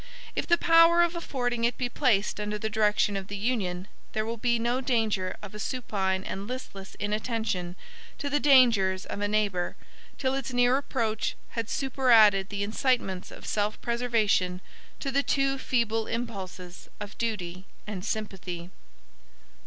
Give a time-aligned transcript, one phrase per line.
[0.35, 4.25] If the power of affording it be placed under the direction of the Union, there
[4.25, 7.75] will be no danger of a supine and listless inattention
[8.17, 9.75] to the dangers of a neighbor,
[10.17, 14.59] till its near approach had superadded the incitements of self preservation
[14.99, 18.71] to the too feeble impulses of duty and sympathy.